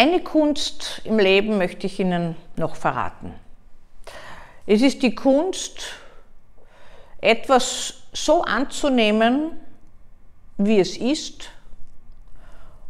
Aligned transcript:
Eine 0.00 0.20
Kunst 0.20 1.00
im 1.02 1.18
Leben 1.18 1.58
möchte 1.58 1.88
ich 1.88 1.98
Ihnen 1.98 2.36
noch 2.54 2.76
verraten. 2.76 3.34
Es 4.64 4.80
ist 4.80 5.02
die 5.02 5.12
Kunst, 5.12 5.86
etwas 7.20 7.94
so 8.12 8.42
anzunehmen, 8.42 9.58
wie 10.56 10.78
es 10.78 10.96
ist 10.96 11.50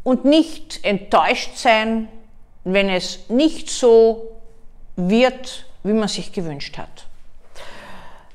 und 0.05 0.27
nicht 0.27 0.85
enttäuscht 0.85 1.57
sein, 1.57 2.11
wenn 2.65 2.91
es 2.91 3.31
nicht 3.31 3.71
so 3.71 4.31
wird, 4.97 5.65
wie 5.85 5.95
man 5.95 6.09
sich 6.09 6.31
gewünscht 6.31 6.77
hat. 6.77 7.07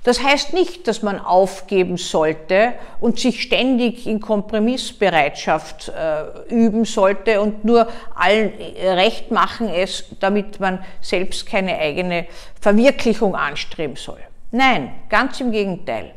Das 0.03 0.21
heißt 0.21 0.53
nicht, 0.53 0.87
dass 0.89 1.01
man 1.01 1.17
aufgeben 1.17 1.95
sollte 1.97 2.73
und 2.99 3.19
sich 3.19 3.41
ständig 3.41 4.05
in 4.05 4.19
Kompromissbereitschaft 4.19 5.89
äh, 5.89 6.53
üben 6.53 6.83
sollte 6.83 7.39
und 7.39 7.63
nur 7.63 7.87
allen 8.13 8.51
recht 8.81 9.31
machen 9.31 9.69
es, 9.69 10.03
damit 10.19 10.59
man 10.59 10.83
selbst 10.99 11.45
keine 11.45 11.77
eigene 11.77 12.27
Verwirklichung 12.59 13.33
anstreben 13.33 13.95
soll. 13.95 14.19
Nein, 14.51 14.93
ganz 15.09 15.39
im 15.39 15.53
Gegenteil. 15.53 16.11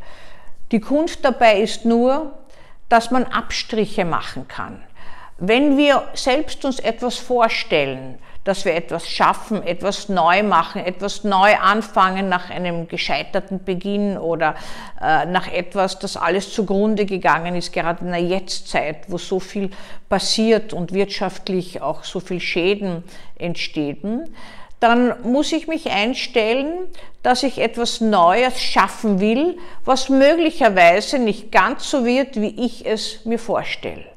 Die 0.73 0.81
Kunst 0.81 1.25
dabei 1.25 1.61
ist 1.61 1.85
nur, 1.85 2.33
dass 2.89 3.13
man 3.13 3.25
Abstriche 3.25 4.05
machen 4.05 4.49
kann. 4.49 4.83
Wenn 5.39 5.77
wir 5.77 6.09
selbst 6.15 6.65
uns 6.65 6.79
etwas 6.79 7.19
vorstellen, 7.19 8.19
dass 8.45 8.65
wir 8.65 8.75
etwas 8.75 9.07
schaffen, 9.07 9.63
etwas 9.63 10.09
neu 10.09 10.43
machen, 10.43 10.83
etwas 10.83 11.25
neu 11.25 11.57
anfangen 11.57 12.31
nach 12.31 12.49
einem 12.49 12.89
gescheiterten 12.89 13.63
Beginn 13.63 14.17
oder 14.17 14.55
äh, 14.99 15.27
nach 15.27 15.53
etwas, 15.53 15.99
das 15.99 16.17
alles 16.17 16.55
zugrunde 16.55 17.05
gegangen 17.05 17.55
ist, 17.55 17.73
gerade 17.75 18.05
in 18.05 18.13
der 18.13 18.23
Jetztzeit, 18.23 18.99
wo 19.09 19.19
so 19.19 19.39
viel 19.39 19.71
passiert 20.09 20.73
und 20.73 20.95
wirtschaftlich 20.95 21.83
auch 21.83 22.05
so 22.05 22.21
viel 22.21 22.41
Schäden 22.41 23.05
entstehen, 23.37 24.35
dann 24.81 25.23
muss 25.23 25.53
ich 25.53 25.69
mich 25.69 25.91
einstellen, 25.91 26.87
dass 27.23 27.43
ich 27.43 27.59
etwas 27.59 28.01
Neues 28.01 28.63
schaffen 28.63 29.21
will, 29.21 29.59
was 29.85 30.09
möglicherweise 30.09 31.19
nicht 31.19 31.53
ganz 31.53 31.91
so 31.91 32.07
wird, 32.07 32.41
wie 32.41 32.65
ich 32.65 32.87
es 32.87 33.27
mir 33.27 33.39
vorstelle. 33.39 34.16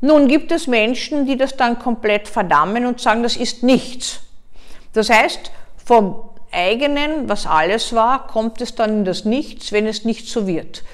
Nun 0.00 0.28
gibt 0.28 0.52
es 0.52 0.66
Menschen, 0.66 1.26
die 1.26 1.36
das 1.36 1.56
dann 1.56 1.78
komplett 1.78 2.28
verdammen 2.28 2.86
und 2.86 3.00
sagen, 3.00 3.22
das 3.22 3.36
ist 3.36 3.62
nichts. 3.62 4.20
Das 4.92 5.10
heißt, 5.10 5.50
vom 5.84 6.16
eigenen, 6.52 7.28
was 7.28 7.46
alles 7.46 7.94
war, 7.94 8.26
kommt 8.26 8.60
es 8.60 8.74
dann 8.74 8.90
in 8.90 9.04
das 9.04 9.24
Nichts, 9.24 9.72
wenn 9.72 9.86
es 9.86 10.04
nicht 10.04 10.28
so 10.28 10.46
wird. 10.46 10.84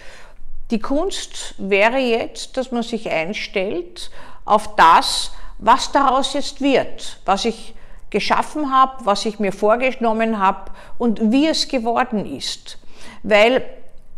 Die 0.71 0.79
Kunst 0.79 1.55
wäre 1.59 1.99
jetzt, 1.99 2.57
dass 2.57 2.73
man 2.73 2.83
sich 2.83 3.11
einstellt 3.11 4.11
auf 4.45 4.77
das, 4.77 5.33
was 5.59 5.93
daraus 5.93 6.33
jetzt 6.33 6.61
wird, 6.61 7.19
was 7.25 7.45
ich 7.45 7.75
geschaffen 8.11 8.73
habe, 8.73 9.05
was 9.05 9.25
ich 9.27 9.39
mir 9.39 9.53
vorgenommen 9.53 10.39
habe 10.39 10.71
und 10.99 11.33
wie 11.33 11.47
es 11.47 11.69
geworden 11.69 12.25
ist. 12.25 12.79
Weil 13.23 13.63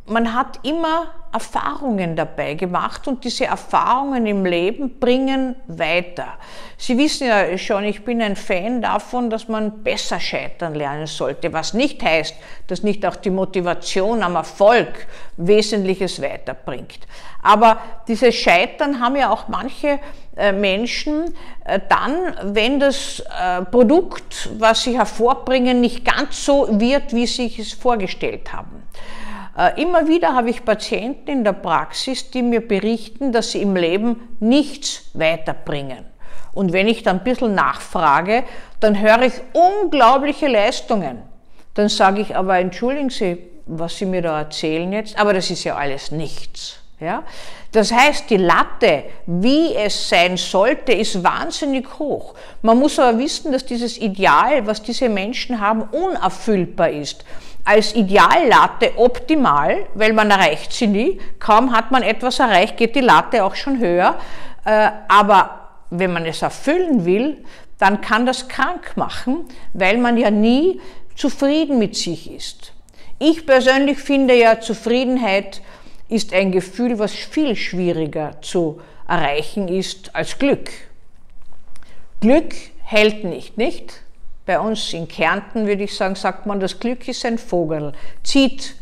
man 0.07 0.35
hat 0.35 0.59
immer 0.65 1.07
Erfahrungen 1.33 2.15
dabei 2.15 2.55
gemacht 2.55 3.09
und 3.09 3.25
diese 3.25 3.47
Erfahrungen 3.47 4.27
im 4.27 4.45
Leben 4.45 4.99
bringen 4.99 5.57
weiter. 5.67 6.35
Sie 6.77 6.99
wissen 6.99 7.27
ja 7.27 7.57
schon, 7.57 7.85
ich 7.85 8.05
bin 8.05 8.21
ein 8.21 8.37
Fan 8.37 8.83
davon, 8.83 9.31
dass 9.31 9.49
man 9.49 9.83
besser 9.83 10.21
scheitern 10.21 10.75
lernen 10.75 11.07
sollte, 11.07 11.53
was 11.53 11.73
nicht 11.73 12.03
heißt, 12.03 12.35
dass 12.67 12.83
nicht 12.83 13.07
auch 13.07 13.17
die 13.17 13.31
Motivation 13.31 14.23
am 14.23 14.35
Erfolg 14.35 15.07
Wesentliches 15.39 16.21
weiterbringt. 16.21 17.01
Aber 17.43 17.79
dieses 18.09 18.35
Scheitern 18.35 19.01
haben 19.01 19.17
ja 19.17 19.31
auch 19.31 19.49
manche 19.49 19.99
äh, 20.37 20.53
Menschen 20.53 21.35
äh, 21.65 21.81
dann, 21.89 22.35
wenn 22.55 22.79
das 22.79 23.21
äh, 23.21 23.63
Produkt, 23.63 24.51
was 24.59 24.83
sie 24.83 24.99
hervorbringen, 24.99 25.81
nicht 25.81 26.05
ganz 26.05 26.45
so 26.45 26.69
wird, 26.81 27.15
wie 27.15 27.27
sie 27.27 27.53
es 27.59 27.73
vorgestellt 27.73 28.53
haben. 28.53 28.83
Äh, 29.57 29.81
immer 29.81 30.09
wieder 30.09 30.35
habe 30.35 30.51
ich 30.51 30.65
Patienten 30.65 31.31
in 31.31 31.45
der 31.45 31.53
Praxis, 31.53 32.31
die 32.31 32.43
mir 32.43 32.67
berichten, 32.67 33.33
dass 33.33 33.53
sie 33.53 33.63
im 33.63 33.77
Leben 33.77 34.37
nichts 34.41 35.11
weiterbringen. 35.15 36.05
Und 36.55 36.73
wenn 36.73 36.89
ich 36.89 37.03
dann 37.03 37.19
ein 37.19 37.25
bisschen 37.25 37.55
nachfrage, 37.55 38.45
dann 38.81 39.01
höre 39.01 39.23
ich 39.23 39.35
unglaubliche 39.53 40.49
Leistungen. 40.49 41.23
Dann 41.75 41.89
sage 41.89 42.21
ich 42.21 42.37
aber, 42.37 42.59
entschuldigen 42.59 43.11
Sie, 43.11 43.39
was 43.67 43.97
Sie 43.97 44.07
mir 44.07 44.23
da 44.23 44.41
erzählen 44.41 44.93
jetzt, 44.93 45.19
aber 45.19 45.33
das 45.33 45.51
ist 45.51 45.65
ja 45.65 45.77
alles 45.77 46.11
nichts. 46.11 46.82
Ja? 47.03 47.25
Das 47.73 47.93
heißt, 47.93 48.31
die 48.31 48.37
Latte, 48.37 49.05
wie 49.27 49.75
es 49.75 50.09
sein 50.09 50.37
sollte, 50.37 50.93
ist 50.93 51.23
wahnsinnig 51.23 51.99
hoch. 51.99 52.35
Man 52.63 52.79
muss 52.79 52.99
aber 52.99 53.19
wissen, 53.19 53.53
dass 53.53 53.67
dieses 53.67 53.99
Ideal, 53.99 54.67
was 54.67 54.83
diese 54.83 55.09
Menschen 55.09 55.61
haben, 55.61 55.83
unerfüllbar 55.83 56.91
ist 56.91 57.25
als 57.65 57.95
Ideallatte 57.95 58.93
optimal, 58.97 59.87
weil 59.95 60.13
man 60.13 60.31
erreicht 60.31 60.73
sie 60.73 60.87
nie. 60.87 61.21
Kaum 61.39 61.73
hat 61.73 61.91
man 61.91 62.03
etwas 62.03 62.39
erreicht, 62.39 62.77
geht 62.77 62.97
die 62.97 63.01
Latte 63.01 63.45
auch 63.45 63.55
schon 63.55 63.79
höher. 63.79 64.17
Äh, 64.65 64.91
aber 65.09 65.69
wenn 65.91 66.13
man 66.13 66.27
es 66.27 66.43
erfüllen 66.43 67.05
will, 67.05 67.45
dann 67.79 68.01
kann 68.01 68.27
das 68.27 68.49
krank 68.49 68.97
machen, 68.97 69.45
weil 69.73 69.99
man 69.99 70.17
ja 70.17 70.31
nie 70.31 70.81
zufrieden 71.17 71.79
mit 71.79 71.97
sich 71.97 72.31
ist. 72.31 72.73
Ich 73.19 73.47
persönlich 73.47 73.99
finde 73.99 74.35
ja, 74.35 74.61
Zufriedenheit 74.61 75.63
ist 76.13 76.33
ein 76.33 76.53
Gefühl, 76.53 76.99
was 76.99 77.13
viel 77.13 77.57
schwieriger 77.57 78.41
zu 78.43 78.81
erreichen 79.09 79.69
ist 79.69 80.15
als 80.15 80.39
Glück. 80.39 80.71
Glück 82.21 82.55
hält 82.85 83.25
nicht, 83.25 83.57
nicht? 83.57 84.03
Bei 84.45 84.61
uns 84.61 84.93
in 84.93 85.09
Kärnten 85.09 85.67
würde 85.67 85.85
ich 85.85 85.97
sagen, 85.97 86.15
sagt 86.15 86.47
man, 86.47 86.61
das 86.61 86.79
Glück 86.79 87.09
ist 87.09 87.25
ein 87.25 87.39
Vogel, 87.39 87.93
zieht 88.23 88.75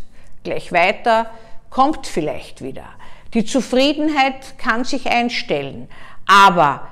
gleich 0.43 0.73
weiter, 0.73 1.31
kommt 1.69 2.07
vielleicht 2.07 2.63
wieder. 2.63 2.85
Die 3.33 3.45
Zufriedenheit 3.45 4.59
kann 4.59 4.85
sich 4.85 5.07
einstellen, 5.07 5.89
aber 6.27 6.89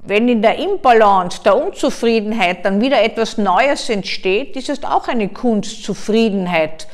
wenn 0.00 0.28
in 0.28 0.42
der 0.42 0.58
Imbalance 0.58 1.42
der 1.44 1.56
Unzufriedenheit 1.56 2.64
dann 2.64 2.80
wieder 2.80 3.00
etwas 3.00 3.38
Neues 3.38 3.88
entsteht, 3.88 4.56
ist 4.56 4.68
es 4.68 4.82
auch 4.82 5.06
eine 5.06 5.28
Kunst, 5.28 5.84
Zufriedenheit 5.84 6.88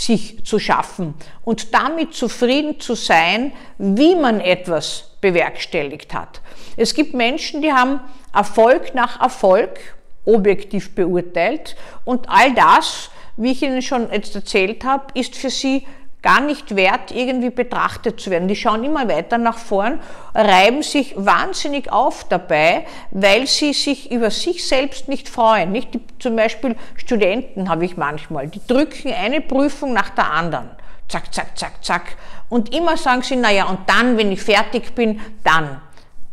sich 0.00 0.44
zu 0.44 0.58
schaffen 0.58 1.14
und 1.44 1.74
damit 1.74 2.14
zufrieden 2.14 2.80
zu 2.80 2.94
sein, 2.94 3.52
wie 3.78 4.14
man 4.14 4.40
etwas 4.40 5.10
bewerkstelligt 5.20 6.14
hat. 6.14 6.40
Es 6.76 6.94
gibt 6.94 7.12
Menschen, 7.12 7.60
die 7.60 7.72
haben 7.72 8.00
Erfolg 8.32 8.94
nach 8.94 9.20
Erfolg 9.20 9.78
objektiv 10.24 10.94
beurteilt. 10.94 11.76
Und 12.04 12.28
all 12.28 12.54
das, 12.54 13.10
wie 13.36 13.52
ich 13.52 13.62
Ihnen 13.62 13.82
schon 13.82 14.10
jetzt 14.10 14.34
erzählt 14.34 14.84
habe, 14.84 15.06
ist 15.14 15.36
für 15.36 15.50
Sie 15.50 15.86
gar 16.22 16.40
nicht 16.40 16.76
wert, 16.76 17.10
irgendwie 17.12 17.50
betrachtet 17.50 18.20
zu 18.20 18.30
werden. 18.30 18.48
Die 18.48 18.56
schauen 18.56 18.84
immer 18.84 19.08
weiter 19.08 19.38
nach 19.38 19.58
vorn, 19.58 20.00
reiben 20.34 20.82
sich 20.82 21.14
wahnsinnig 21.16 21.90
auf 21.90 22.24
dabei, 22.28 22.86
weil 23.10 23.46
sie 23.46 23.72
sich 23.72 24.10
über 24.10 24.30
sich 24.30 24.66
selbst 24.66 25.08
nicht 25.08 25.28
freuen. 25.28 25.72
Nicht? 25.72 25.94
Die, 25.94 26.00
zum 26.18 26.36
Beispiel 26.36 26.76
Studenten 26.96 27.68
habe 27.68 27.84
ich 27.84 27.96
manchmal, 27.96 28.48
die 28.48 28.60
drücken 28.66 29.12
eine 29.12 29.40
Prüfung 29.40 29.92
nach 29.92 30.10
der 30.10 30.30
anderen. 30.30 30.70
Zack, 31.08 31.34
zack, 31.34 31.58
zack, 31.58 31.84
zack. 31.84 32.02
Und 32.48 32.74
immer 32.74 32.96
sagen 32.96 33.22
sie, 33.22 33.36
naja, 33.36 33.64
und 33.64 33.80
dann, 33.88 34.16
wenn 34.16 34.30
ich 34.30 34.42
fertig 34.42 34.94
bin, 34.94 35.20
dann. 35.42 35.80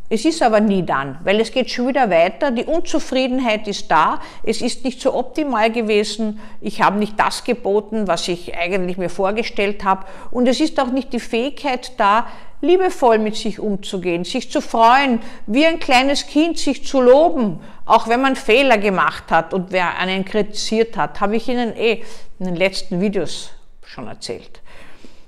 Es 0.09 0.23
ist 0.23 0.41
aber 0.41 0.62
nie 0.62 0.84
dann, 0.84 1.19
weil 1.23 1.41
es 1.41 1.51
geht 1.51 1.69
schon 1.69 1.90
wieder 1.90 2.09
weiter. 2.09 2.51
Die 2.51 2.63
Unzufriedenheit 2.63 3.68
ist 3.68 3.91
da. 3.91 4.22
Es 4.44 4.62
ist 4.62 4.85
nicht 4.85 5.01
so 5.01 5.13
optimal 5.13 5.69
gewesen. 5.69 6.40
Ich 6.62 6.81
habe 6.81 6.97
nicht 6.97 7.19
das 7.19 7.44
geboten, 7.44 8.07
was 8.07 8.28
ich 8.29 8.56
eigentlich 8.57 8.97
mir 8.97 9.09
vorgestellt 9.09 9.84
habe. 9.84 10.06
Und 10.31 10.47
es 10.47 10.62
ist 10.62 10.79
auch 10.79 10.91
nicht 10.91 11.12
die 11.12 11.19
Fähigkeit 11.19 11.91
da, 11.97 12.28
liebevoll 12.62 13.19
mit 13.19 13.35
sich 13.35 13.59
umzugehen, 13.59 14.23
sich 14.23 14.50
zu 14.50 14.62
freuen, 14.62 15.19
wie 15.45 15.66
ein 15.66 15.79
kleines 15.79 16.25
Kind 16.25 16.57
sich 16.57 16.85
zu 16.85 17.01
loben, 17.01 17.60
auch 17.86 18.07
wenn 18.07 18.21
man 18.21 18.36
Fehler 18.36 18.77
gemacht 18.77 19.25
hat 19.30 19.53
und 19.53 19.71
wer 19.71 20.00
einen 20.00 20.25
kritisiert 20.25 20.98
hat, 20.98 21.21
habe 21.21 21.36
ich 21.36 21.48
Ihnen 21.48 21.75
eh 21.75 22.03
in 22.39 22.45
den 22.45 22.56
letzten 22.56 23.00
Videos 23.00 23.51
schon 23.86 24.07
erzählt. 24.07 24.62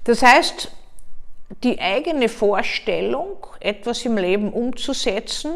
Das 0.06 0.24
heißt, 0.24 0.72
die 1.64 1.80
eigene 1.80 2.30
Vorstellung, 2.30 3.48
etwas 3.60 4.06
im 4.06 4.18
Leben 4.18 4.54
umzusetzen, 4.54 5.52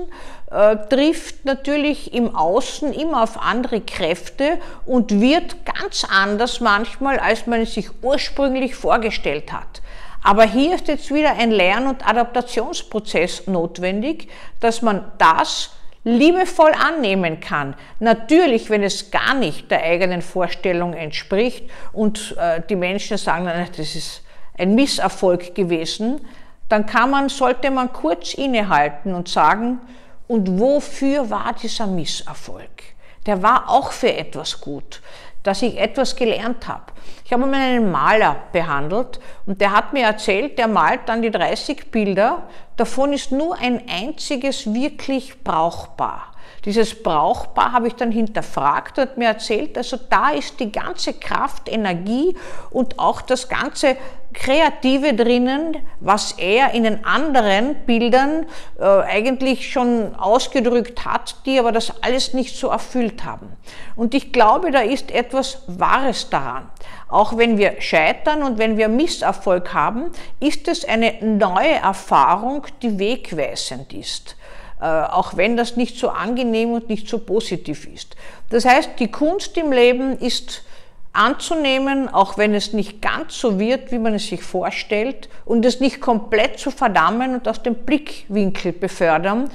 äh, 0.52 0.76
trifft 0.90 1.46
natürlich 1.46 2.14
im 2.14 2.36
Außen 2.36 2.94
immer 2.94 3.24
auf 3.24 3.40
andere 3.40 3.82
Kräfte 3.82 4.60
und 4.86 5.22
wird 5.22 5.66
ganz 5.66 6.04
anders 6.10 6.60
manchmal, 6.60 7.20
als 7.20 7.48
man 7.48 7.62
es 7.62 7.76
sich 7.76 7.90
ursprünglich 8.02 8.76
vorgestellt 8.76 9.54
hat. 9.54 9.82
Aber 10.24 10.44
hier 10.44 10.76
ist 10.76 10.88
jetzt 10.88 11.14
wieder 11.14 11.34
ein 11.38 11.52
Lern- 11.52 11.88
und 11.88 12.08
Adaptationsprozess 12.08 13.48
notwendig, 13.48 14.30
dass 14.62 14.82
man 14.82 15.12
das 15.18 15.72
liebevoll 16.06 16.72
annehmen 16.72 17.40
kann. 17.40 17.76
Natürlich, 18.00 18.70
wenn 18.70 18.84
es 18.84 19.12
gar 19.12 19.34
nicht 19.34 19.70
der 19.70 19.84
eigenen 19.84 20.22
Vorstellung 20.22 20.94
entspricht 20.94 21.70
und 21.94 22.36
äh, 22.38 22.62
die 22.70 22.76
Menschen 22.76 23.18
sagen, 23.18 23.46
das 23.46 23.96
ist 23.96 24.22
ein 24.58 24.76
Misserfolg 24.76 25.56
gewesen, 25.56 26.22
dann 26.70 26.86
kann 26.86 27.12
man, 27.12 27.30
sollte 27.30 27.72
man 27.72 27.92
kurz 27.94 28.34
innehalten 28.34 29.14
und 29.14 29.28
sagen, 29.28 29.82
Und 30.28 30.60
wofür 30.60 31.30
war 31.30 31.54
dieser 31.62 31.88
Misserfolg? 31.88 32.84
Der 33.26 33.44
war 33.44 33.70
auch 33.70 33.92
für 33.92 34.14
etwas 34.14 34.60
gut, 34.62 35.02
dass 35.44 35.62
ich 35.62 35.78
etwas 35.78 36.16
gelernt 36.16 36.68
habe. 36.68 36.86
Ich 37.26 37.32
habe 37.32 37.46
mal 37.46 37.56
einen 37.56 37.92
Maler 37.92 38.38
behandelt 38.52 39.20
und 39.46 39.62
der 39.62 39.72
hat 39.72 39.94
mir 39.94 40.06
erzählt, 40.06 40.58
der 40.58 40.68
malt 40.68 41.02
dann 41.06 41.22
die 41.22 41.32
30 41.32 41.92
Bilder, 41.92 42.44
davon 42.78 43.14
ist 43.14 43.32
nur 43.32 43.58
ein 43.58 43.84
einziges 43.88 44.74
wirklich 44.74 45.44
brauchbar. 45.44 46.33
Dieses 46.66 47.02
Brauchbar 47.04 47.74
habe 47.74 47.88
ich 47.88 47.96
dann 47.96 48.12
hinterfragt 48.12 48.98
und 49.00 49.18
mir 49.18 49.28
erzählt, 49.28 49.78
also 49.78 49.98
da 50.10 50.30
ist 50.30 50.60
die 50.60 50.72
ganze 50.72 51.14
Kraft, 51.14 51.70
Energie 51.70 52.36
und 52.70 53.00
auch 53.00 53.22
das 53.22 53.50
ganze 53.50 53.98
Kreative 54.34 55.14
drinnen, 55.14 55.78
was 56.00 56.34
er 56.34 56.72
in 56.72 56.84
den 56.84 57.06
anderen 57.06 57.76
Bildern 57.86 58.46
äh, 58.80 58.84
eigentlich 58.84 59.72
schon 59.72 60.16
ausgedrückt 60.16 61.06
hat, 61.06 61.36
die 61.46 61.60
aber 61.60 61.72
das 61.72 61.94
alles 62.02 62.34
nicht 62.34 62.56
so 62.56 62.70
erfüllt 62.70 63.24
haben. 63.24 63.56
Und 63.96 64.14
ich 64.14 64.32
glaube, 64.32 64.72
da 64.72 64.80
ist 64.80 65.12
etwas 65.12 65.64
Wahres 65.68 66.30
daran. 66.30 66.70
Auch 67.08 67.38
wenn 67.38 67.58
wir 67.58 67.80
scheitern 67.80 68.42
und 68.42 68.58
wenn 68.58 68.78
wir 68.78 68.90
Misserfolg 68.90 69.74
haben, 69.74 70.12
ist 70.40 70.68
es 70.68 70.84
eine 70.84 71.14
neue 71.22 71.76
Erfahrung, 71.76 72.66
die 72.82 72.98
wegweisend 72.98 73.94
ist. 73.94 74.36
Äh, 74.84 74.86
auch 74.86 75.38
wenn 75.38 75.56
das 75.56 75.78
nicht 75.78 75.98
so 75.98 76.10
angenehm 76.10 76.74
und 76.74 76.90
nicht 76.90 77.08
so 77.08 77.18
positiv 77.18 77.88
ist. 77.88 78.18
Das 78.50 78.66
heißt, 78.66 79.00
die 79.00 79.10
Kunst 79.10 79.56
im 79.56 79.72
Leben 79.72 80.18
ist 80.18 80.66
anzunehmen, 81.14 82.10
auch 82.10 82.38
wenn 82.38 82.54
es 82.54 82.74
nicht 82.74 83.02
ganz 83.02 83.40
so 83.40 83.60
wird, 83.60 83.94
wie 83.94 84.00
man 84.00 84.14
es 84.14 84.28
sich 84.28 84.44
vorstellt, 84.44 85.30
und 85.46 85.64
es 85.64 85.80
nicht 85.80 86.02
komplett 86.02 86.60
zu 86.60 86.70
verdammen 86.70 87.34
und 87.34 87.48
aus 87.48 87.64
dem 87.64 87.76
Blickwinkel 87.76 88.74
befördern, 88.74 89.50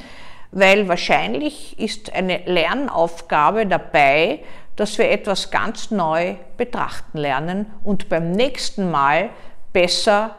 weil 0.50 0.88
wahrscheinlich 0.88 1.78
ist 1.78 2.10
eine 2.14 2.38
Lernaufgabe 2.46 3.66
dabei, 3.66 4.40
dass 4.76 4.96
wir 4.96 5.10
etwas 5.10 5.50
ganz 5.50 5.90
neu 5.90 6.36
betrachten 6.56 7.18
lernen 7.18 7.66
und 7.84 8.08
beim 8.08 8.32
nächsten 8.32 8.90
Mal 8.90 9.28
besser 9.74 10.36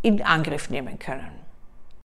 in 0.00 0.22
Angriff 0.22 0.70
nehmen 0.70 0.98
können. 0.98 1.41